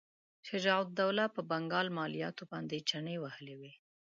[0.47, 3.73] شجاع الدوله په بنګال مالیاتو باندې چنې وهلې وې.